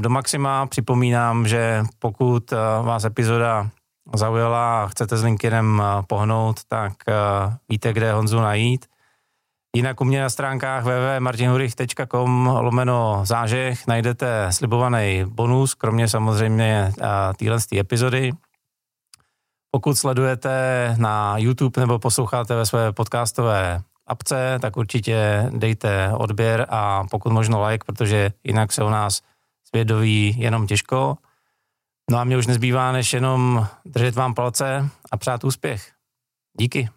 [0.00, 0.66] do maxima.
[0.66, 3.70] Připomínám, že pokud eh, vás epizoda
[4.14, 6.92] zaujala a chcete s LinkedInem eh, pohnout, tak
[7.68, 8.86] víte, kde Honzu najít.
[9.76, 16.92] Jinak u mě na stránkách www.martinhurich.com lomeno zážeh najdete slibovaný bonus, kromě samozřejmě
[17.36, 18.32] téhle epizody.
[19.70, 27.04] Pokud sledujete na YouTube nebo posloucháte ve své podcastové apce, tak určitě dejte odběr a
[27.04, 29.22] pokud možno like, protože jinak se u nás
[29.68, 31.16] svědoví jenom těžko.
[32.10, 35.92] No a mě už nezbývá, než jenom držet vám palce a přát úspěch.
[36.58, 36.88] Díky.